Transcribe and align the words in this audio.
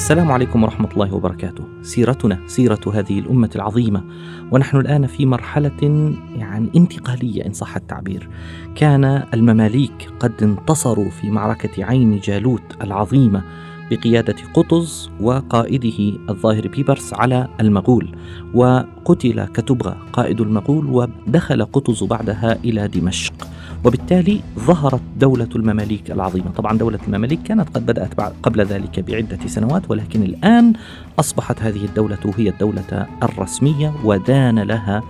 السلام 0.00 0.32
عليكم 0.32 0.62
ورحمة 0.62 0.88
الله 0.92 1.14
وبركاته. 1.14 1.64
سيرتنا 1.82 2.38
سيرة 2.46 2.80
هذه 2.94 3.18
الأمة 3.18 3.50
العظيمة، 3.56 4.04
ونحن 4.50 4.76
الآن 4.76 5.06
في 5.06 5.26
مرحلة 5.26 6.14
يعني 6.36 6.70
انتقالية 6.76 7.46
إن 7.46 7.52
صح 7.52 7.76
التعبير. 7.76 8.28
كان 8.74 9.22
المماليك 9.34 10.10
قد 10.20 10.32
انتصروا 10.42 11.10
في 11.10 11.30
معركة 11.30 11.84
عين 11.84 12.18
جالوت 12.18 12.62
العظيمة 12.82 13.42
بقيادة 13.90 14.36
قطز 14.54 15.10
وقائده 15.20 16.18
الظاهر 16.30 16.68
بيبرس 16.68 17.14
على 17.14 17.48
المغول، 17.60 18.16
وقتل 18.54 19.44
كتبغى 19.44 19.96
قائد 20.12 20.40
المغول 20.40 20.86
ودخل 20.86 21.64
قطز 21.64 22.04
بعدها 22.04 22.58
إلى 22.64 22.88
دمشق. 22.88 23.34
وبالتالي 23.84 24.40
ظهرت 24.58 25.00
دولة 25.16 25.48
المماليك 25.56 26.10
العظيمة. 26.10 26.50
طبعا 26.50 26.78
دولة 26.78 26.98
المماليك 27.06 27.42
كانت 27.42 27.68
قد 27.68 27.86
بدأت 27.86 28.20
قبل 28.42 28.64
ذلك 28.64 29.00
بعدة 29.00 29.38
سنوات 29.46 29.90
ولكن 29.90 30.22
الآن 30.22 30.72
أصبحت 31.18 31.62
هذه 31.62 31.84
الدولة 31.84 32.18
هي 32.36 32.48
الدولة 32.48 33.06
الرسمية 33.22 33.92
ودان 34.04 34.58
لها 34.58 35.02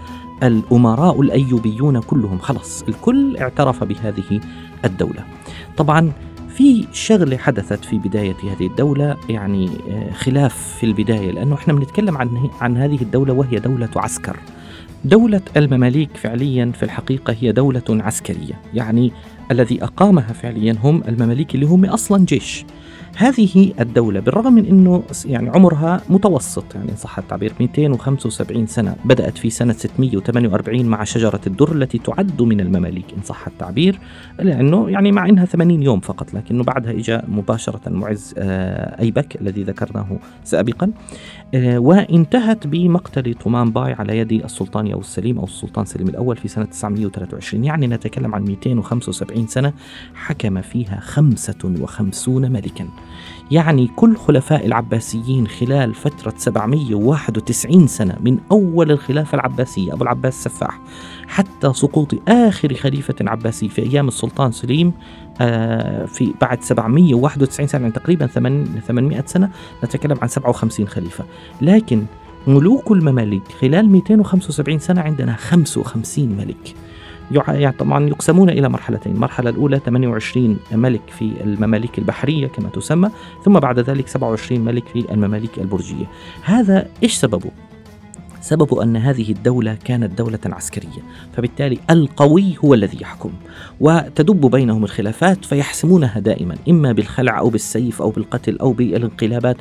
الأمراء 0.42 1.20
الأيوبيون 1.20 2.00
كلهم. 2.00 2.38
خلص 2.38 2.82
الكل 2.82 3.36
اعترف 3.36 3.84
بهذه 3.84 4.40
الدولة. 4.84 5.24
طبعا 5.76 6.12
في 6.48 6.86
شغلة 6.92 7.36
حدثت 7.36 7.84
في 7.84 7.98
بداية 7.98 8.36
هذه 8.42 8.66
الدولة 8.66 9.16
يعني 9.28 9.70
خلاف 10.14 10.76
في 10.80 10.86
البداية 10.86 11.30
لأنه 11.30 11.54
إحنا 11.54 11.72
بنتكلم 11.72 12.16
عن 12.18 12.48
عن 12.60 12.76
هذه 12.76 13.02
الدولة 13.02 13.32
وهي 13.32 13.58
دولة 13.58 13.88
عسكر. 13.96 14.36
دولة 15.04 15.40
المماليك 15.56 16.16
فعليا 16.16 16.72
في 16.74 16.82
الحقيقة 16.82 17.36
هي 17.40 17.52
دولة 17.52 17.82
عسكرية 17.90 18.60
يعني 18.74 19.12
الذي 19.50 19.84
أقامها 19.84 20.32
فعليا 20.32 20.76
هم 20.82 21.02
المماليك 21.08 21.54
اللي 21.54 21.66
هم 21.66 21.84
أصلا 21.84 22.24
جيش. 22.24 22.64
هذه 23.16 23.72
الدولة 23.80 24.20
بالرغم 24.20 24.52
من 24.52 24.66
أنه 24.66 25.02
يعني 25.24 25.50
عمرها 25.50 26.00
متوسط 26.08 26.74
يعني 26.74 26.96
صح 26.96 27.18
التعبير 27.18 27.52
275 27.60 28.66
سنة 28.66 28.96
بدأت 29.04 29.38
في 29.38 29.50
سنة 29.50 29.72
648 29.72 30.84
مع 30.84 31.04
شجرة 31.04 31.40
الدر 31.46 31.72
التي 31.72 31.98
تعد 31.98 32.42
من 32.42 32.60
المماليك 32.60 33.04
إن 33.16 33.22
صح 33.22 33.46
التعبير 33.46 33.98
لأنه 34.38 34.90
يعني 34.90 35.12
مع 35.12 35.28
أنها 35.28 35.44
80 35.44 35.82
يوم 35.82 36.00
فقط 36.00 36.34
لكنه 36.34 36.64
بعدها 36.64 36.92
إجا 36.92 37.22
مباشرة 37.28 37.80
معز 37.86 38.34
أيبك 38.38 39.40
الذي 39.40 39.62
ذكرناه 39.62 40.18
سابقا 40.44 40.92
وانتهت 41.54 42.66
بمقتل 42.66 43.34
طومان 43.34 43.70
باي 43.70 43.92
على 43.92 44.18
يد 44.18 44.32
السلطان 44.32 44.86
ياو 44.86 45.00
السليم 45.00 45.38
أو 45.38 45.44
السلطان 45.44 45.84
سليم 45.84 46.08
الأول 46.08 46.36
في 46.36 46.48
سنة 46.48 46.64
923 46.64 47.64
يعني 47.64 47.86
نتكلم 47.86 48.34
عن 48.34 48.42
275 48.42 49.46
سنة 49.46 49.72
حكم 50.14 50.60
فيها 50.60 51.00
55 51.00 52.52
ملكا. 52.52 52.88
يعني 53.50 53.90
كل 53.96 54.16
خلفاء 54.16 54.66
العباسيين 54.66 55.46
خلال 55.46 55.94
فترة 55.94 56.34
791 56.36 57.86
سنة 57.86 58.16
من 58.20 58.38
أول 58.50 58.90
الخلافة 58.90 59.34
العباسية 59.34 59.92
أبو 59.92 60.02
العباس 60.02 60.46
السفاح 60.46 60.80
حتى 61.28 61.72
سقوط 61.72 62.28
آخر 62.28 62.74
خليفة 62.74 63.14
عباسي 63.20 63.68
في 63.68 63.82
أيام 63.82 64.08
السلطان 64.08 64.52
سليم 64.52 64.92
في 66.06 66.34
بعد 66.40 66.62
791 66.62 67.66
سنة 67.66 67.80
يعني 67.80 67.92
تقريبا 67.92 68.26
800 68.26 69.24
سنة 69.26 69.50
نتكلم 69.84 70.18
عن 70.22 70.28
57 70.28 70.88
خليفة. 70.88 71.24
لكن 71.62 72.04
ملوك 72.46 72.90
المماليك 72.90 73.42
خلال 73.60 73.88
275 73.88 74.78
سنة 74.78 75.00
عندنا 75.00 75.36
55 75.36 76.28
ملك. 76.28 76.74
يعني 77.30 77.72
طبعا 77.72 78.08
يقسمون 78.08 78.50
إلى 78.50 78.68
مرحلتين. 78.68 79.12
المرحلة 79.12 79.50
الأولى 79.50 79.78
28 79.78 80.58
ملك 80.72 81.10
في 81.18 81.32
المماليك 81.44 81.98
البحرية 81.98 82.46
كما 82.46 82.68
تسمى 82.68 83.10
ثم 83.44 83.52
بعد 83.52 83.78
ذلك 83.78 84.08
27 84.08 84.60
ملك 84.60 84.88
في 84.88 85.12
المماليك 85.12 85.58
البرجية. 85.58 86.06
هذا 86.44 86.88
إيش 87.02 87.14
سببه؟ 87.14 87.50
سبب 88.40 88.74
أن 88.74 88.96
هذه 88.96 89.32
الدولة 89.32 89.76
كانت 89.84 90.18
دولة 90.18 90.38
عسكرية 90.46 91.02
فبالتالي 91.36 91.78
القوي 91.90 92.56
هو 92.64 92.74
الذي 92.74 92.98
يحكم. 93.02 93.30
وتدب 93.80 94.50
بينهم 94.50 94.84
الخلافات 94.84 95.44
فيحسمونها 95.44 96.20
دائما 96.20 96.54
إما 96.68 96.92
بالخلع 96.92 97.38
أو 97.38 97.48
بالسيف 97.48 98.02
أو 98.02 98.10
بالقتل 98.10 98.58
أو 98.58 98.72
بالانقلابات 98.72 99.56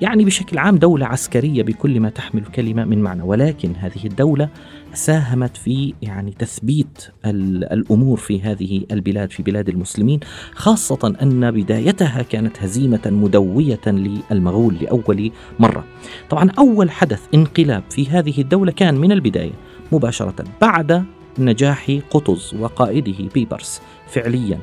يعني 0.00 0.24
بشكل 0.24 0.58
عام 0.58 0.76
دولة 0.76 1.06
عسكرية 1.06 1.62
بكل 1.62 2.00
ما 2.00 2.10
تحمل 2.10 2.44
كلمة 2.44 2.84
من 2.84 3.02
معنى 3.02 3.22
ولكن 3.22 3.72
هذه 3.76 4.04
الدولة 4.04 4.48
ساهمت 4.94 5.56
في 5.56 5.94
يعني 6.02 6.34
تثبيت 6.38 7.08
الأمور 7.24 8.16
في 8.16 8.42
هذه 8.42 8.84
البلاد 8.90 9.30
في 9.30 9.42
بلاد 9.42 9.68
المسلمين 9.68 10.20
خاصة 10.54 11.14
أن 11.22 11.50
بدايتها 11.50 12.22
كانت 12.22 12.62
هزيمة 12.62 13.00
مدوية 13.06 13.80
للمغول 13.86 14.76
لأول 14.80 15.32
مرة. 15.58 15.84
طبعا 16.30 16.50
أول 16.58 16.90
حدث 16.90 17.20
انقلاب 17.34 17.82
في 17.90 18.08
هذه 18.08 18.40
الدولة 18.40 18.72
كان 18.72 18.94
من 18.94 19.12
البداية 19.12 19.52
مباشرة 19.92 20.44
بعد 20.60 21.04
نجاح 21.38 21.98
قطز 22.10 22.54
وقائده 22.58 23.28
بيبرس 23.34 23.82
فعليا 24.08 24.58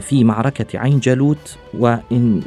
في 0.00 0.24
معركة 0.24 0.78
عين 0.78 1.00
جالوت 1.00 1.58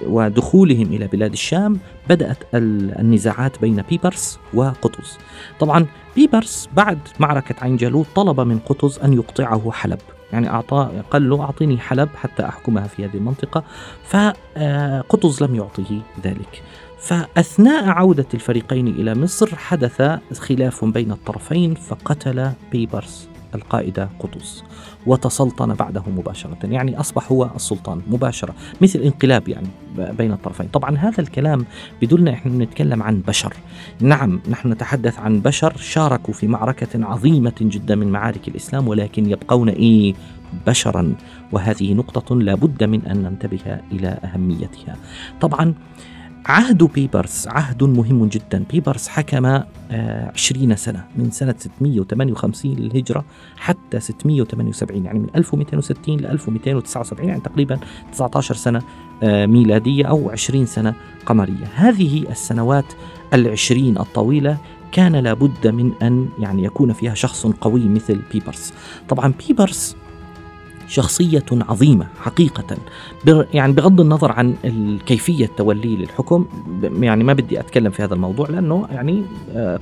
ودخولهم 0.07 0.87
إلى 0.87 1.07
بلاد 1.07 1.31
الشام 1.31 1.79
بدأت 2.09 2.37
النزاعات 2.53 3.61
بين 3.61 3.81
بيبرس 3.89 4.39
وقطز. 4.53 5.17
طبعا 5.59 5.85
بيبرس 6.15 6.69
بعد 6.73 6.99
معركة 7.19 7.55
عين 7.61 7.77
جالوت 7.77 8.07
طلب 8.15 8.39
من 8.39 8.59
قطز 8.59 8.99
أن 8.99 9.13
يقطعه 9.13 9.71
حلب 9.71 9.99
يعني 10.33 10.49
أعطى 10.49 10.91
قال 11.11 11.29
له 11.29 11.41
أعطيني 11.41 11.77
حلب 11.77 12.09
حتى 12.15 12.45
أحكمها 12.45 12.87
في 12.87 13.05
هذه 13.05 13.15
المنطقة 13.15 13.63
فقطز 14.03 15.43
لم 15.43 15.55
يعطه 15.55 16.01
ذلك. 16.23 16.63
فأثناء 16.99 17.89
عودة 17.89 18.25
الفريقين 18.33 18.87
إلى 18.87 19.15
مصر 19.15 19.55
حدث 19.55 20.01
خلاف 20.33 20.85
بين 20.85 21.11
الطرفين 21.11 21.75
فقتل 21.75 22.51
بيبرس. 22.71 23.29
القائد 23.55 24.07
قطز 24.19 24.63
وتسلطن 25.05 25.73
بعده 25.73 26.03
مباشرة. 26.17 26.57
يعني 26.63 26.99
أصبح 26.99 27.31
هو 27.31 27.49
السلطان 27.55 28.01
مباشرة 28.07 28.55
مثل 28.81 28.99
انقلاب 28.99 29.49
يعني 29.49 29.67
بين 29.97 30.31
الطرفين. 30.31 30.67
طبعا 30.67 30.97
هذا 30.97 31.21
الكلام 31.21 31.65
بدلنا 32.01 32.33
إحنا 32.33 32.65
نتكلم 32.65 33.03
عن 33.03 33.21
بشر. 33.27 33.53
نعم 34.01 34.41
نحن 34.49 34.71
نتحدث 34.71 35.19
عن 35.19 35.39
بشر 35.41 35.77
شاركوا 35.77 36.33
في 36.33 36.47
معركة 36.47 37.05
عظيمة 37.05 37.55
جدا 37.61 37.95
من 37.95 38.07
معارك 38.07 38.47
الإسلام 38.47 38.87
ولكن 38.87 39.29
يبقون 39.29 39.69
إيه؟ 39.69 40.13
بشرا. 40.67 41.15
وهذه 41.51 41.93
نقطة 41.93 42.35
لا 42.35 42.55
بد 42.55 42.83
من 42.83 43.05
أن 43.05 43.17
ننتبه 43.23 43.79
إلى 43.91 44.07
أهميتها. 44.07 44.95
طبعا 45.41 45.73
عهد 46.45 46.83
بيبرس 46.83 47.47
عهد 47.47 47.83
مهم 47.83 48.25
جدا. 48.25 48.63
بيبرس 48.71 49.07
حكم 49.07 49.61
عشرين 49.91 50.75
سنة 50.75 51.05
من 51.15 51.31
سنة 51.31 51.55
658 51.57 52.73
للهجرة 52.73 53.25
حتى 53.57 53.99
678 53.99 55.05
يعني 55.05 55.19
من 55.19 55.27
1260 55.35 56.17
ل 56.17 56.25
1279 56.25 57.29
يعني 57.29 57.41
تقريبا 57.41 57.79
19 58.13 58.55
سنة 58.55 58.81
ميلادية 59.23 60.05
أو 60.05 60.29
20 60.29 60.65
سنة 60.65 60.93
قمرية. 61.25 61.65
هذه 61.75 62.31
السنوات 62.31 62.93
العشرين 63.33 63.97
الطويلة 63.97 64.57
كان 64.91 65.15
لابد 65.15 65.67
من 65.67 65.93
أن 66.01 66.29
يعني 66.39 66.63
يكون 66.63 66.93
فيها 66.93 67.13
شخص 67.13 67.45
قوي 67.45 67.89
مثل 67.89 68.21
بيبرس. 68.33 68.73
طبعا 69.09 69.33
بيبرس 69.47 69.95
شخصية 70.89 71.45
عظيمة 71.51 72.07
حقيقة. 72.21 72.77
يعني 73.53 73.73
بغض 73.73 74.01
النظر 74.01 74.31
عن 74.31 74.55
كيفية 75.05 75.49
توليه 75.57 75.97
للحكم 75.97 76.45
يعني 77.01 77.23
ما 77.23 77.33
بدي 77.33 77.59
أتكلم 77.59 77.91
في 77.91 78.03
هذا 78.03 78.13
الموضوع 78.13 78.49
لأنه 78.49 78.87
يعني 78.91 79.23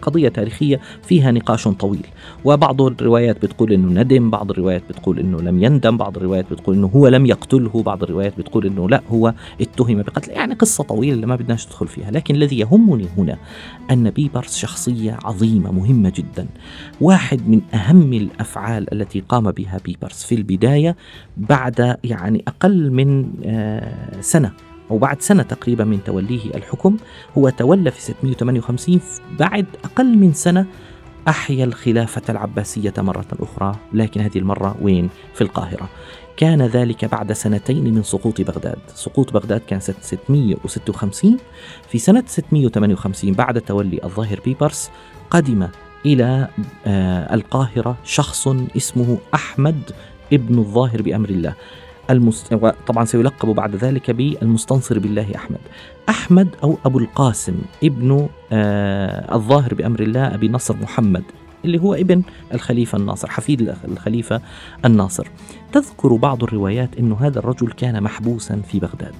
قضية 0.01 0.29
تاريخية 0.29 0.79
فيها 1.03 1.31
نقاش 1.31 1.67
طويل. 1.67 2.07
وبعض 2.45 2.81
الروايات 2.81 3.45
بتقول 3.45 3.73
أنه 3.73 4.01
ندم 4.01 4.29
بعض 4.29 4.51
الروايات 4.51 4.83
بتقول 4.89 5.19
أنه 5.19 5.41
لم 5.41 5.63
يندم 5.63 5.97
بعض 5.97 6.17
الروايات 6.17 6.45
بتقول 6.51 6.75
أنه 6.75 6.87
هو 6.87 7.07
لم 7.07 7.25
يقتله 7.25 7.83
بعض 7.83 8.03
الروايات 8.03 8.37
بتقول 8.37 8.65
أنه 8.65 8.89
لا 8.89 9.01
هو 9.09 9.33
اتهم 9.61 10.01
بقتل. 10.01 10.31
يعني 10.31 10.53
قصة 10.53 10.83
طويلة 10.83 11.27
ما 11.27 11.35
بدناش 11.35 11.67
ندخل 11.67 11.87
فيها. 11.87 12.11
لكن 12.11 12.35
الذي 12.35 12.59
يهمني 12.59 13.07
هنا 13.17 13.37
أن 13.91 14.09
بيبرس 14.09 14.57
شخصية 14.57 15.17
عظيمة 15.23 15.71
مهمة 15.71 16.13
جدا. 16.15 16.47
واحد 17.01 17.49
من 17.49 17.61
أهم 17.73 18.13
الأفعال 18.13 18.93
التي 18.93 19.23
قام 19.29 19.51
بها 19.51 19.79
بيبرس 19.85 20.23
في 20.23 20.35
البداية 20.35 20.96
بعد 21.37 21.97
يعني 22.03 22.43
أقل 22.47 22.91
من 22.91 23.29
سنة 24.21 24.51
أو 24.91 24.97
بعد 24.97 25.21
سنة 25.21 25.43
تقريبا 25.43 25.83
من 25.83 26.03
توليه 26.03 26.55
الحكم. 26.55 26.97
هو 27.37 27.49
تولى 27.49 27.91
في 27.91 28.01
658 28.01 29.01
بعد 29.39 29.65
أقل 29.83 30.17
من 30.17 30.33
سنة 30.33 30.65
أحيا 31.27 31.65
الخلافة 31.65 32.21
العباسية 32.29 32.93
مرة 32.97 33.25
أخرى. 33.39 33.75
لكن 33.93 34.21
هذه 34.21 34.37
المرة 34.37 34.75
وين؟ 34.81 35.09
في 35.33 35.41
القاهرة. 35.41 35.89
كان 36.37 36.61
ذلك 36.61 37.05
بعد 37.05 37.33
سنتين 37.33 37.93
من 37.93 38.03
سقوط 38.03 38.41
بغداد. 38.41 38.79
سقوط 38.95 39.33
بغداد 39.33 39.61
كان 39.67 39.79
سنة 39.79 39.95
656 40.01 41.37
في 41.89 41.97
سنة 41.97 42.23
658 42.27 43.33
بعد 43.33 43.61
تولي 43.61 43.99
الظاهر 44.03 44.39
بيبرس 44.45 44.91
قدم 45.29 45.67
إلى 46.05 46.47
آه، 46.87 47.35
القاهرة 47.35 47.97
شخص 48.03 48.47
اسمه 48.47 49.17
أحمد 49.33 49.91
ابن 50.33 50.59
الظاهر 50.59 51.01
بأمر 51.01 51.29
الله. 51.29 51.53
المست... 52.09 52.53
طبعا 52.87 53.05
سيلقب 53.05 53.55
بعد 53.55 53.75
ذلك 53.75 54.11
بالمستنصر 54.11 54.99
بالله 54.99 55.35
أحمد. 55.35 55.59
أحمد 56.09 56.47
أو 56.63 56.77
أبو 56.85 56.99
القاسم 56.99 57.55
ابن 57.83 58.29
آه 58.51 59.35
الظاهر 59.35 59.73
بأمر 59.73 59.99
الله 59.99 60.35
أبي 60.35 60.49
نصر 60.49 60.75
محمد 60.77 61.23
اللي 61.65 61.81
هو 61.81 61.93
ابن 61.93 62.21
الخليفة 62.53 62.97
الناصر 62.97 63.29
حفيد 63.29 63.75
الخليفة 63.85 64.41
الناصر. 64.85 65.27
تذكر 65.71 66.15
بعض 66.15 66.43
الروايات 66.43 66.97
أن 66.99 67.13
هذا 67.13 67.39
الرجل 67.39 67.71
كان 67.71 68.03
محبوسا 68.03 68.61
في 68.71 68.79
بغداد. 68.79 69.15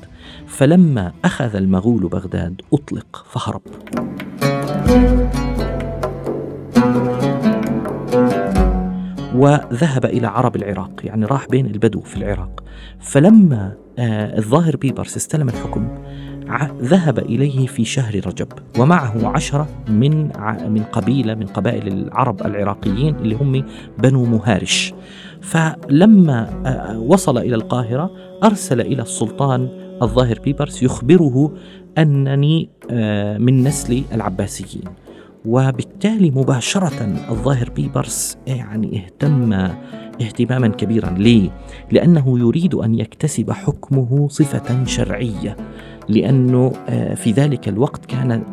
فلما 0.47 1.11
أخذ 1.25 1.55
المغول 1.55 2.07
بغداد 2.07 2.61
أطلق 2.73 3.25
فهرب. 3.29 3.61
وذهب 9.47 10.05
إلى 10.05 10.27
عرب 10.27 10.55
العراق 10.55 10.91
يعني 11.03 11.25
راح 11.25 11.47
بين 11.47 11.65
البدو 11.65 12.01
في 12.01 12.17
العراق. 12.17 12.63
فلما 12.99 13.73
آه 13.99 14.37
الظاهر 14.37 14.75
بيبرس 14.75 15.17
استلم 15.17 15.49
الحكم 15.49 15.87
ذهب 16.81 17.19
إليه 17.19 17.67
في 17.67 17.85
شهر 17.85 18.15
رجب 18.27 18.47
ومعه 18.79 19.27
عشرة 19.27 19.67
من 19.89 20.31
من 20.69 20.83
قبيلة 20.91 21.35
من 21.35 21.45
قبائل 21.45 21.87
العرب 21.87 22.41
العراقيين 22.41 23.15
اللي 23.15 23.35
هم 23.35 23.63
بنو 23.97 24.25
مهارش. 24.25 24.93
فلما 25.41 26.49
آه، 26.65 26.99
وصل 26.99 27.37
إلى 27.37 27.55
القاهرة 27.55 28.11
أرسل 28.43 28.81
إلى 28.81 29.01
السلطان 29.01 29.69
الظاهر 30.01 30.39
بيبرس 30.39 30.83
يخبره 30.83 31.53
أنني 31.97 32.69
آه، 32.91 33.37
من 33.37 33.63
نسل 33.63 34.03
العباسيين. 34.13 34.83
وبالتالي 35.45 36.31
مباشرة 36.31 37.15
الظاهر 37.29 37.69
بيبرس 37.69 38.37
يعني 38.47 39.03
اهتم 39.05 39.53
اهتماما 40.21 40.67
كبيرا 40.67 41.09
ليه؟ 41.09 41.49
لأنه 41.91 42.39
يريد 42.39 42.75
أن 42.75 42.95
يكتسب 42.95 43.51
حكمه 43.51 44.27
صفة 44.27 44.85
شرعية 44.85 45.57
لأنه 46.09 46.73
آه، 46.89 47.13
في 47.13 47.31
ذلك 47.31 47.67
الوقت 47.69 48.05
كان 48.05 48.43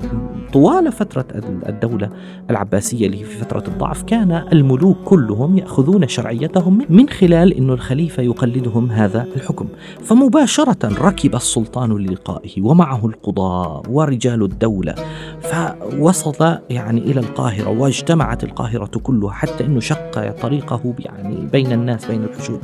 طوال 0.53 0.93
فترة 0.93 1.27
الدولة 1.69 2.11
العباسية 2.51 3.07
اللي 3.07 3.25
في 3.25 3.39
فترة 3.39 3.65
الضعف 3.69 4.03
كان 4.03 4.33
الملوك 4.53 4.97
كلهم 5.05 5.59
يأخذون 5.59 6.09
شرعيتهم 6.09 6.87
من 6.89 7.09
خلال 7.09 7.53
أن 7.53 7.71
الخليفة 7.71 8.23
يقلدهم 8.23 8.91
هذا 8.91 9.27
الحكم. 9.37 9.67
فمباشرة 10.01 11.07
ركب 11.09 11.35
السلطان 11.35 11.93
للقائه 11.97 12.63
ومعه 12.63 13.07
القضاء 13.07 13.83
ورجال 13.89 14.43
الدولة 14.43 14.95
فوصل 15.41 16.59
يعني 16.71 17.01
إلى 17.01 17.21
القاهرة 17.21 17.69
واجتمعت 17.69 18.45
القاهرة 18.45 18.99
كلها 19.03 19.31
حتى 19.31 19.67
أنه 19.67 19.81
شق 19.81 20.31
طريقه 20.43 20.95
يعني 20.99 21.47
بين 21.53 21.73
الناس 21.73 22.07
بين 22.07 22.25
الحشود. 22.25 22.61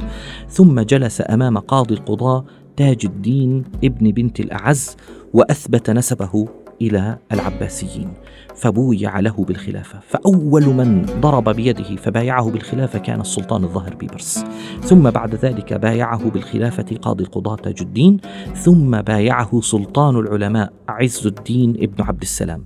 ثم 0.48 0.80
جلس 0.80 1.22
أمام 1.30 1.58
قاضي 1.58 1.94
القضاة 1.94 2.44
تاج 2.76 2.98
الدين 3.04 3.64
ابن 3.84 4.10
بنت 4.10 4.40
الأعز 4.40 4.96
وأثبت 5.34 5.90
نسبه 5.90 6.48
إلى 6.82 7.18
العباسيين 7.32 8.12
فبويع 8.56 9.20
له 9.20 9.44
بالخلافة 9.44 10.00
فأول 10.00 10.66
من 10.66 11.02
ضرب 11.02 11.48
بيده 11.48 11.96
فبايعه 11.96 12.50
بالخلافة 12.50 12.98
كان 12.98 13.20
السلطان 13.20 13.64
الظاهر 13.64 13.94
بيبرس. 13.94 14.44
ثم 14.80 15.10
بعد 15.10 15.34
ذلك 15.34 15.72
بايعه 15.72 16.30
بالخلافة 16.30 16.96
قاضي 17.02 17.24
القضاة 17.24 17.56
تاج 17.56 17.76
الدين 17.80 18.20
ثم 18.54 19.00
بايعه 19.00 19.60
سلطان 19.60 20.16
العلماء 20.16 20.72
عز 20.88 21.26
الدين 21.26 21.70
ابن 21.70 22.04
عبد 22.04 22.22
السلام. 22.22 22.64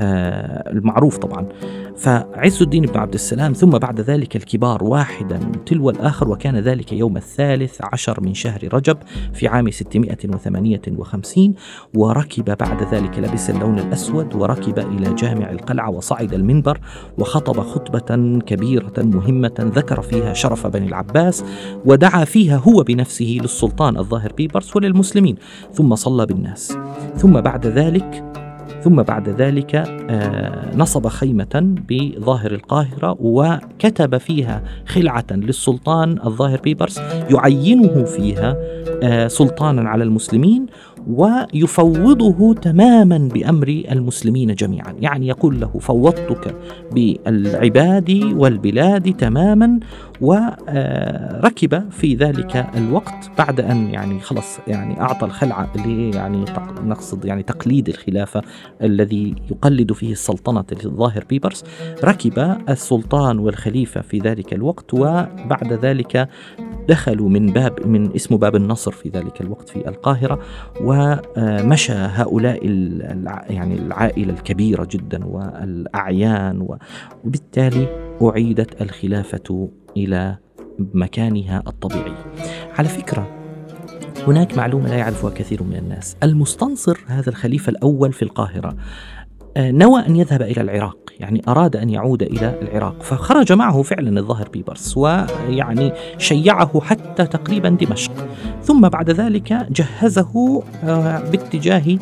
المعروف 0.00 1.18
طبعا. 1.18 1.48
فعز 1.96 2.62
الدين 2.62 2.86
بن 2.86 2.98
عبد 2.98 3.14
السلام 3.14 3.52
ثم 3.52 3.70
بعد 3.70 4.00
ذلك 4.00 4.36
الكبار 4.36 4.84
واحدا 4.84 5.38
تلو 5.66 5.90
الآخر 5.90 6.28
وكان 6.28 6.56
ذلك 6.56 6.92
يوم 6.92 7.16
الثالث 7.16 7.78
عشر 7.92 8.20
من 8.20 8.34
شهر 8.34 8.68
رجب 8.72 8.98
في 9.34 9.48
عام 9.48 9.70
658 9.70 11.54
وركب 11.94 12.44
بعد 12.44 12.94
ذلك 12.94 13.18
لبس 13.18 13.50
اللون 13.50 13.78
الأسود 13.78 14.34
وركب 14.34 14.78
إلى 14.78 15.14
جامع 15.14 15.50
القلعة 15.50 15.90
وصعد 15.90 16.34
المنبر 16.34 16.80
وخطب 17.18 17.60
خطبة 17.60 18.38
كبيرة 18.46 18.94
مهمة 18.98 19.54
ذكر 19.60 20.00
فيها 20.00 20.32
شرف 20.32 20.66
بني 20.66 20.86
العباس 20.86 21.44
ودعا 21.84 22.24
فيها 22.24 22.56
هو 22.56 22.82
بنفسه 22.82 23.38
للسلطان 23.40 23.96
الظاهر 23.96 24.32
بيبرس 24.32 24.76
وللمسلمين 24.76 25.36
ثم 25.72 25.94
صلى 25.94 26.26
بالناس. 26.26 26.78
ثم 27.16 27.40
بعد 27.40 27.66
ذلك 27.66 28.45
ثم 28.86 29.02
بعد 29.02 29.28
ذلك 29.28 29.74
آه، 30.10 30.76
نصب 30.76 31.08
خيمة 31.08 31.74
بظاهر 31.88 32.52
القاهرة 32.52 33.16
وكتب 33.20 34.18
فيها 34.18 34.62
خلعة 34.86 35.24
للسلطان 35.30 36.18
الظاهر 36.26 36.60
بيبرس 36.60 37.00
يعينه 37.30 38.04
فيها 38.04 38.56
آه، 39.02 39.28
سلطانا 39.28 39.88
على 39.88 40.04
المسلمين 40.04 40.66
ويفوضه 41.06 42.54
تماما 42.54 43.18
بأمر 43.18 43.82
المسلمين 43.90 44.54
جميعا، 44.54 44.94
يعني 45.00 45.26
يقول 45.26 45.60
له 45.60 45.78
فوضتك 45.80 46.54
بالعباد 46.92 48.10
والبلاد 48.34 49.16
تماما 49.16 49.80
وركب 50.20 51.90
في 51.90 52.14
ذلك 52.14 52.66
الوقت 52.76 53.30
بعد 53.38 53.60
أن 53.60 53.90
يعني 53.90 54.20
خلص 54.20 54.58
يعني 54.68 55.00
أعطى 55.00 55.26
الخلعة 55.26 55.72
اللي 55.76 56.10
يعني 56.10 56.44
نقصد 56.84 57.24
يعني 57.24 57.42
تقليد 57.42 57.88
الخلافة 57.88 58.42
الذي 58.82 59.34
يقلد 59.50 59.92
فيه 59.92 60.12
السلطنة 60.12 60.64
الظاهر 60.84 61.24
بيبرس. 61.30 61.64
ركب 62.04 62.56
السلطان 62.68 63.38
والخليفة 63.38 64.00
في 64.00 64.18
ذلك 64.18 64.54
الوقت 64.54 64.94
وبعد 64.94 65.72
ذلك 65.72 66.28
دخلوا 66.88 67.28
من 67.28 67.46
باب 67.46 67.86
من 67.86 68.14
اسمه 68.14 68.38
باب 68.38 68.56
النصر 68.56 68.92
في 68.92 69.08
ذلك 69.08 69.40
الوقت 69.40 69.68
في 69.68 69.88
القاهرة 69.88 70.38
ومشى 70.80 71.92
هؤلاء 71.92 72.66
يعني 73.50 73.74
العائلة 73.74 74.32
الكبيرة 74.32 74.88
جدا 74.90 75.24
والأعيان 75.24 76.78
وبالتالي 77.24 78.16
أعيدت 78.22 78.82
الخلافة 78.82 79.70
إلى 79.96 80.36
مكانها 80.78 81.62
الطبيعي. 81.66 82.14
على 82.78 82.88
فكرة 82.88 83.30
هناك 84.26 84.56
معلومة 84.56 84.88
لا 84.88 84.96
يعرفها 84.96 85.30
كثير 85.30 85.62
من 85.62 85.76
الناس. 85.76 86.16
المستنصر 86.22 86.98
هذا 87.06 87.30
الخليفة 87.30 87.70
الأول 87.70 88.12
في 88.12 88.22
القاهرة 88.22 88.76
نوى 89.56 90.06
أن 90.06 90.16
يذهب 90.16 90.42
إلى 90.42 90.60
العراق 90.60 90.96
يعني 91.20 91.42
أراد 91.48 91.76
أن 91.76 91.90
يعود 91.90 92.22
إلى 92.22 92.58
العراق 92.62 93.02
فخرج 93.02 93.52
معه 93.52 93.82
فعلا 93.82 94.20
الظاهر 94.20 94.48
بيبرس 94.48 94.96
ويعني 94.96 95.92
شيعه 96.18 96.80
حتى 96.80 97.26
تقريبا 97.26 97.68
دمشق. 97.68 98.12
ثم 98.62 98.88
بعد 98.88 99.10
ذلك 99.10 99.52
جهزه 99.52 100.62
آه، 100.84 101.30
باتجاه 101.30 101.98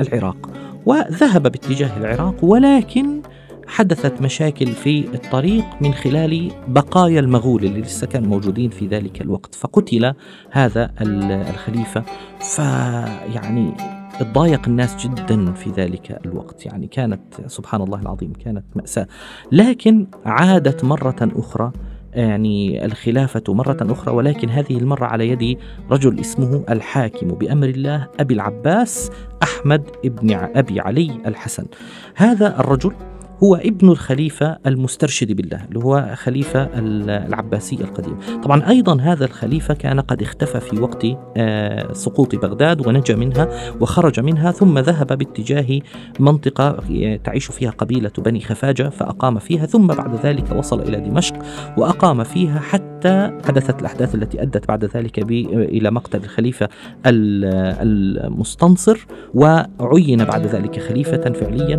العراق 0.00 0.50
وذهب 0.86 1.42
باتجاه 1.42 1.96
العراق 1.96 2.44
ولكن 2.44 3.22
حدثت 3.66 4.22
مشاكل 4.22 4.66
في 4.66 5.14
الطريق 5.14 5.64
من 5.80 5.94
خلال 5.94 6.50
بقايا 6.68 7.20
المغول 7.20 7.64
اللي 7.64 7.80
لسه 7.80 8.06
كانوا 8.06 8.28
موجودين 8.28 8.70
في 8.70 8.86
ذلك 8.86 9.20
الوقت 9.20 9.54
فقتل 9.54 10.14
هذا 10.50 10.90
الخليفة. 11.00 12.02
فيعني 12.40 13.97
تضايق 14.20 14.68
الناس 14.68 15.06
جدا 15.06 15.52
في 15.52 15.70
ذلك 15.70 16.20
الوقت. 16.26 16.66
يعني 16.66 16.86
كانت 16.86 17.20
سبحان 17.46 17.82
الله 17.82 18.00
العظيم 18.02 18.32
كانت 18.32 18.64
مأساة. 18.74 19.06
لكن 19.52 20.06
عادت 20.24 20.84
مرة 20.84 21.16
أخرى 21.22 21.72
يعني 22.12 22.84
الخلافة 22.84 23.42
مرة 23.48 23.76
أخرى 23.80 24.14
ولكن 24.14 24.48
هذه 24.48 24.78
المرة 24.78 25.04
على 25.04 25.28
يد 25.28 25.58
رجل 25.90 26.20
اسمه 26.20 26.64
الحاكم 26.70 27.28
بأمر 27.28 27.68
الله 27.68 28.08
أبي 28.20 28.34
العباس 28.34 29.10
أحمد 29.42 29.82
ابن 30.04 30.32
أبي 30.32 30.80
علي 30.80 31.20
الحسن. 31.26 31.66
هذا 32.14 32.60
الرجل 32.60 32.92
هو 33.42 33.54
ابن 33.54 33.88
الخليفة 33.88 34.58
المسترشد 34.66 35.32
بالله 35.32 35.64
اللي 35.64 35.78
هو 35.78 36.14
خليفة 36.14 36.68
العباسي 36.74 37.76
القديم. 37.76 38.18
طبعا 38.42 38.68
أيضا 38.68 39.00
هذا 39.00 39.24
الخليفة 39.24 39.74
كان 39.74 40.00
قد 40.00 40.22
اختفى 40.22 40.60
في 40.60 40.80
وقت 40.80 41.06
آه، 41.36 41.92
سقوط 41.92 42.34
بغداد 42.34 42.86
ونجا 42.86 43.16
منها 43.16 43.48
وخرج 43.80 44.20
منها 44.20 44.50
ثم 44.50 44.78
ذهب 44.78 45.18
باتجاه 45.18 45.80
منطقة 46.20 46.76
تعيش 47.24 47.46
فيها 47.46 47.70
قبيلة 47.70 48.10
بني 48.18 48.40
خفاجة 48.40 48.88
فأقام 48.88 49.38
فيها 49.38 49.66
ثم 49.66 49.86
بعد 49.86 50.26
ذلك 50.26 50.52
وصل 50.56 50.80
إلى 50.80 51.00
دمشق 51.00 51.34
وأقام 51.76 52.24
فيها 52.24 52.60
حتى 52.60 52.88
حتى 52.98 53.32
حدثت 53.46 53.80
الأحداث 53.80 54.14
التي 54.14 54.42
أدت 54.42 54.68
بعد 54.68 54.84
ذلك 54.84 55.18
إلى 55.18 55.90
مقتل 55.90 56.24
الخليفة 56.24 56.68
المستنصر 57.06 59.06
وعين 59.34 60.24
بعد 60.24 60.46
ذلك 60.46 60.80
خليفة 60.80 61.32
فعليا 61.32 61.76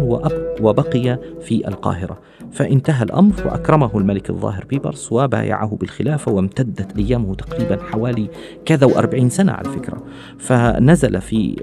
وبقي 0.61 1.19
في 1.41 1.67
القاهرة. 1.67 2.19
فانتهى 2.51 3.03
الأمر 3.03 3.33
وأكرمه 3.45 3.97
الملك 3.97 4.29
الظاهر 4.29 4.65
بيبرس 4.65 5.11
وبايعه 5.11 5.77
بالخلافة 5.79 6.31
وامتدت 6.31 6.97
أيامه 6.97 7.35
تقريبا 7.35 7.83
حوالي 7.83 8.29
كذا 8.65 8.87
وأربعين 8.87 9.29
سنة 9.29 9.51
على 9.51 9.69
فكرة 9.69 10.03
فنزل 10.37 11.21
في 11.21 11.55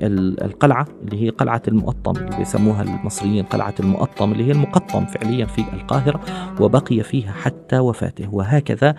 القلعة 0.42 0.86
اللي 1.04 1.22
هي 1.22 1.28
قلعة 1.28 1.62
المؤطم 1.68 2.16
اللي 2.16 2.36
بيسموها 2.36 2.82
المصريين 2.82 3.44
قلعة 3.44 3.74
المؤطم 3.80 4.32
اللي 4.32 4.44
هي 4.44 4.52
المقطم 4.52 5.06
فعليا 5.06 5.46
في 5.46 5.64
القاهرة 5.72 6.20
وبقي 6.60 7.02
فيها 7.02 7.32
حتى 7.32 7.78
وفاته. 7.78 8.34
وهكذا 8.34 8.94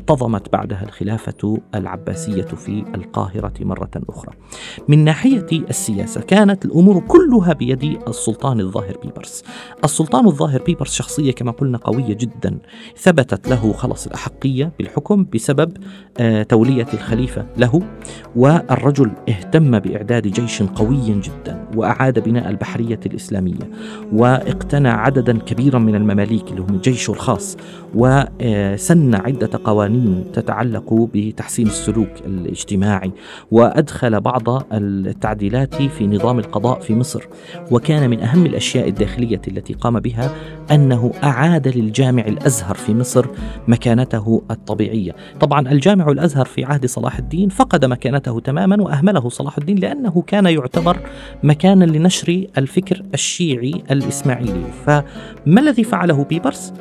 انتظمت 0.00 0.52
بعدها 0.52 0.82
الخلافة 0.82 1.60
العباسية 1.74 2.42
في 2.42 2.84
القاهرة 2.94 3.52
مرة 3.60 3.90
أخرى. 4.08 4.32
من 4.88 5.04
ناحية 5.04 5.46
السياسة 5.52 6.20
كانت 6.20 6.64
الأمور 6.64 7.00
كلها 7.00 7.52
بيد 7.52 7.98
السلطان 8.08 8.60
الظاهر 8.60 8.96
بيبرس. 9.02 9.44
السلطان 9.84 10.26
الظاهر 10.26 10.62
بيبرس 10.62 10.94
شخصية 10.94 11.32
كما 11.32 11.50
قلنا 11.50 11.78
قوية 11.78 12.14
جدا. 12.14 12.58
ثبتت 12.96 13.48
له 13.48 13.72
خلص 13.72 14.06
الأحقية 14.06 14.72
بالحكم 14.78 15.26
بسبب 15.34 15.76
آه، 16.18 16.42
تولية 16.42 16.86
الخليفة 16.94 17.46
له 17.56 17.82
والرجل 18.36 19.10
اهتم 19.28 19.78
بإعداد 19.78 20.26
جيش 20.26 20.62
قوي 20.62 21.20
جدا 21.20 21.68
وأعاد 21.76 22.18
بناء 22.18 22.50
البحرية 22.50 23.00
الإسلامية 23.06 23.70
واقتنع 24.12 25.00
عددا 25.00 25.38
كبيرا 25.38 25.78
من 25.78 25.94
المماليك 25.94 26.50
اللي 26.50 26.60
هم 26.60 26.78
جيشه 26.78 27.10
الخاص 27.10 27.56
وسن 27.94 29.14
عدة 29.14 29.60
قوانين 29.64 29.89
تتعلق 30.32 31.08
بتحسين 31.14 31.66
السلوك 31.66 32.08
الاجتماعي 32.26 33.12
وأدخل 33.50 34.20
بعض 34.20 34.72
التعديلات 34.72 35.74
في 35.74 36.06
نظام 36.06 36.38
القضاء 36.38 36.80
في 36.80 36.94
مصر. 36.94 37.22
وكان 37.70 38.10
من 38.10 38.20
أهم 38.20 38.46
الأشياء 38.46 38.88
الداخلية 38.88 39.40
التي 39.48 39.72
قام 39.74 40.00
بها 40.00 40.34
أنه 40.70 41.12
أعاد 41.24 41.68
للجامع 41.68 42.22
الأزهر 42.22 42.74
في 42.74 42.94
مصر 42.94 43.26
مكانته 43.68 44.42
الطبيعية. 44.50 45.16
طبعا 45.40 45.72
الجامع 45.72 46.08
الأزهر 46.08 46.44
في 46.44 46.64
عهد 46.64 46.86
صلاح 46.86 47.18
الدين 47.18 47.48
فقد 47.48 47.84
مكانته 47.84 48.40
تماما 48.40 48.82
وأهمله 48.82 49.28
صلاح 49.28 49.58
الدين 49.58 49.78
لأنه 49.78 50.22
كان 50.26 50.46
يعتبر 50.46 50.96
مكانا 51.42 51.84
لنشر 51.84 52.46
الفكر 52.58 53.02
الشيعي 53.14 53.82
الإسماعيلي. 53.90 54.64
فما 54.86 55.60
الذي 55.60 55.84
فعله 55.84 56.24
بيبرس؟ 56.24 56.72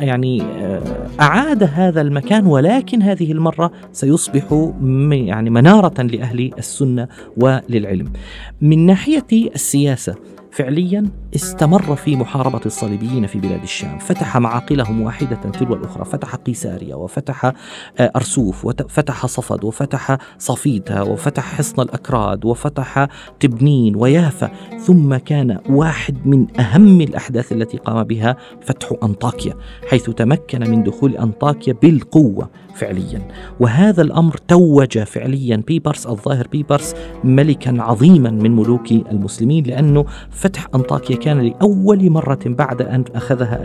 يعني 0.00 0.42
آه، 0.42 0.82
أعاد 1.20 1.62
هذا 1.62 2.00
المكان 2.00 2.46
ولكن 2.46 3.02
هذه 3.02 3.32
المرة 3.32 3.72
سيصبح 3.92 4.72
يعني 5.10 5.50
منارة 5.50 6.02
لأهل 6.02 6.50
السنة 6.58 7.08
وللعلم 7.36 8.12
من 8.60 8.86
ناحية 8.86 9.26
السياسة 9.32 10.14
فعليا 10.54 11.06
استمر 11.34 11.96
في 11.96 12.16
محاربة 12.16 12.60
الصليبيين 12.66 13.26
في 13.26 13.38
بلاد 13.38 13.62
الشام. 13.62 13.98
فتح 13.98 14.36
معاقلهم 14.36 15.00
واحدة 15.00 15.36
تلو 15.36 15.74
الأخرى. 15.74 16.04
فتح 16.04 16.34
قيساريا 16.34 16.94
وفتح 16.94 17.44
آه، 17.44 18.10
أرسوف 18.16 18.64
وفتح 18.64 19.26
صفد 19.26 19.64
وفتح 19.64 20.18
صفيتا 20.38 21.02
وفتح 21.02 21.54
حصن 21.54 21.82
الأكراد 21.82 22.44
وفتح 22.44 23.08
تبنين 23.40 23.96
ويافا. 23.96 24.50
ثم 24.78 25.16
كان 25.16 25.58
واحد 25.70 26.26
من 26.26 26.60
أهم 26.60 27.00
الأحداث 27.00 27.52
التي 27.52 27.76
قام 27.76 28.04
بها 28.04 28.36
فتح 28.60 28.92
أنطاكيا 29.02 29.54
حيث 29.90 30.10
تمكن 30.10 30.70
من 30.70 30.82
دخول 30.82 31.16
أنطاكيا 31.16 31.72
بالقوة. 31.72 32.50
فعليا. 32.74 33.28
وهذا 33.60 34.02
الأمر 34.02 34.36
توج 34.48 34.98
فعليا 34.98 35.62
بيبرس 35.66 36.06
الظاهر 36.06 36.48
بيبرس 36.52 36.94
ملكا 37.24 37.82
عظيما 37.82 38.30
من 38.30 38.56
ملوك 38.56 38.92
المسلمين 38.92 39.64
لأنه 39.64 40.04
فتح 40.30 40.66
أنطاكيا 40.74 41.16
كان 41.16 41.40
لأول 41.40 42.10
مرة 42.10 42.38
بعد 42.46 42.82
أن 42.82 43.04
أخذها 43.14 43.60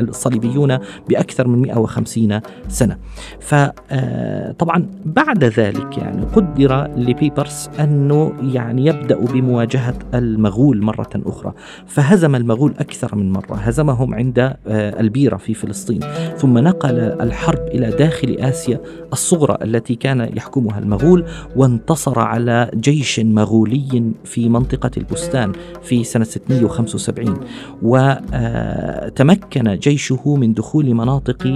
الصليبيون 0.00 0.78
بأكثر 1.08 1.48
من 1.48 1.62
150 1.62 2.40
سنة. 2.68 2.96
فطبعا 3.40 4.76
آه، 4.76 4.88
بعد 5.04 5.44
ذلك 5.44 5.98
يعني 5.98 6.24
قدر 6.24 6.90
لبيبرس 6.96 7.70
أنه 7.80 8.32
يعني 8.42 8.86
يبدأ 8.86 9.18
بمواجهة 9.18 9.94
المغول 10.14 10.82
مرة 10.82 11.10
أخرى. 11.14 11.52
فهزم 11.86 12.34
المغول 12.34 12.74
أكثر 12.78 13.14
من 13.16 13.32
مرة 13.32 13.54
هزمهم 13.54 14.14
عند 14.14 14.38
آه، 14.38 14.56
البيرة 15.00 15.36
في 15.36 15.54
فلسطين. 15.54 16.00
ثم 16.36 16.58
نقل 16.58 16.98
الحرب 16.98 17.66
إلى 17.68 17.90
داخل 17.90 18.09
آسيا 18.24 18.80
الصغرى 19.12 19.58
التي 19.62 19.94
كان 19.94 20.20
يحكمها 20.36 20.78
المغول 20.78 21.24
وانتصر 21.56 22.18
على 22.18 22.70
جيش 22.74 23.20
مغولي 23.20 24.12
في 24.24 24.48
منطقة 24.48 24.90
البستان 24.96 25.52
في 25.82 26.04
سنة 26.04 26.24
675 26.24 27.40
وتمكن 27.82 29.74
جيشه 29.74 30.36
من 30.36 30.54
دخول 30.54 30.94
مناطق 30.94 31.46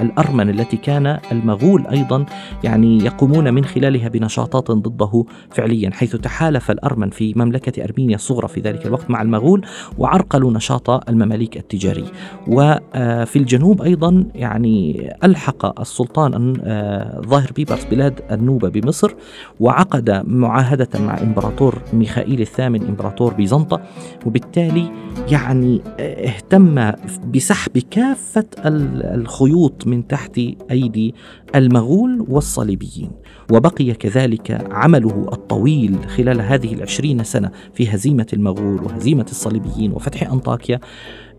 الأرمن 0.00 0.50
التي 0.50 0.76
كان 0.76 1.18
المغول 1.32 1.86
أيضا 1.86 2.26
يعني 2.64 3.04
يقومون 3.04 3.54
من 3.54 3.64
خلالها 3.64 4.08
بنشاطات 4.08 4.70
ضده 4.70 5.24
فعليا 5.50 5.90
حيث 5.90 6.16
تحالف 6.16 6.70
الأرمن 6.70 7.10
في 7.10 7.34
مملكة 7.36 7.84
أرمينيا 7.84 8.14
الصغرى 8.14 8.48
في 8.48 8.60
ذلك 8.60 8.86
الوقت 8.86 9.10
مع 9.10 9.22
المغول 9.22 9.66
وعرقلوا 9.98 10.52
نشاط 10.52 11.08
المماليك 11.08 11.56
التجاري. 11.56 12.04
وفي 12.48 13.36
الجنوب 13.36 13.82
أيضا 13.82 14.24
يعني 14.34 15.08
ألحق 15.24 15.81
السلطان 15.82 16.60
آه، 16.64 17.20
ظاهر 17.20 17.52
بيبرس 17.56 17.84
بلاد 17.84 18.20
النوبة 18.30 18.68
بمصر 18.68 19.14
وعقد 19.60 20.22
معاهدة 20.26 20.88
مع 21.00 21.20
إمبراطور 21.20 21.82
ميخائيل 21.92 22.40
الثامن 22.40 22.82
إمبراطور 22.82 23.34
بيزنطة 23.34 23.80
وبالتالي 24.26 24.90
يعني 25.30 25.80
اهتم 26.00 26.92
بسحب 27.34 27.78
كافة 27.78 28.44
الخيوط 28.64 29.86
من 29.86 30.06
تحت 30.06 30.40
أيدي 30.70 31.14
المغول 31.54 32.26
والصليبيين. 32.28 33.10
وبقي 33.52 33.92
كذلك 33.92 34.66
عمله 34.70 35.28
الطويل 35.32 36.08
خلال 36.08 36.40
هذه 36.40 36.74
العشرين 36.74 37.24
سنة 37.24 37.50
في 37.74 37.94
هزيمة 37.94 38.26
المغول 38.32 38.82
وهزيمة 38.82 39.26
الصليبيين 39.30 39.92
وفتح 39.92 40.30
أنطاكيا 40.30 40.80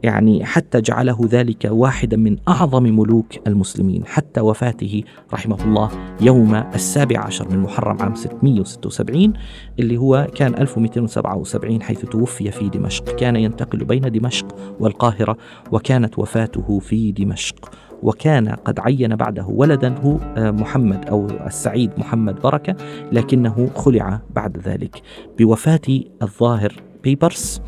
يعني 0.04 0.46
حتى 0.46 0.82
جعله 0.82 1.20
ذلك 1.26 1.68
واحدا 1.72 2.18
من 2.18 2.38
أعظم 2.48 2.84
ملوك 2.84 3.48
المسلمين 3.48 4.06
حتى 4.06 4.42
وفاته 4.42 5.04
رحمه 5.34 5.64
الله 5.66 5.92
يوم 6.22 6.56
السابع 6.56 7.20
عشر 7.20 7.50
من 7.50 7.60
محرم 7.60 8.02
عام 8.02 8.16
676 8.16 9.34
اللي 9.80 9.98
هو 9.98 10.28
كان 10.36 10.54
1277 10.54 11.82
حيث 11.82 12.06
توفي 12.06 12.52
في 12.52 12.70
دمشق. 12.70 13.16
كان 13.16 13.36
ينتقل 13.36 13.86
بين 13.86 14.12
دمشق 14.12 14.56
والقاهرة 14.80 15.38
وكانت 15.72 16.20
وفاته 16.20 16.80
في 16.80 17.12
دمشق. 17.12 17.72
وكان 18.04 18.50
قد 18.50 18.80
عين 18.80 19.16
بعده 19.16 19.46
ولدا 19.46 19.96
هو 19.98 20.18
آه، 20.38 20.52
محمد 20.52 21.06
أو 21.06 21.26
السعيد 21.26 21.92
محمد 21.98 22.42
بركة 22.42 22.76
لكنه 23.12 23.70
خلع 23.76 24.22
بعد 24.36 24.58
ذلك. 24.58 25.02
بوفاة 25.40 25.82
الظاهر 26.22 26.74
بيبرس 27.04 27.62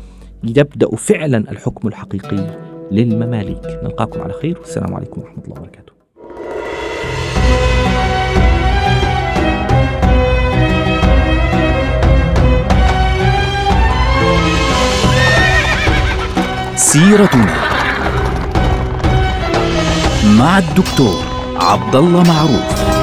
يبدأ 0.44 0.96
فعلا 0.96 1.38
الحكم 1.38 1.88
الحقيقي 1.88 2.58
للمماليك. 2.90 3.66
نلقاكم 3.82 4.20
على 4.20 4.32
خير. 4.32 4.58
والسلام 4.58 4.94
عليكم 4.94 5.20
ورحمة 5.20 5.44
الله 5.44 5.60
وبركاته. 5.60 5.92
سيرتنا 16.76 17.54
مع 20.38 20.58
الدكتور 20.58 21.22
عبد 21.56 21.96
الله 21.96 22.22
معروف. 22.22 22.95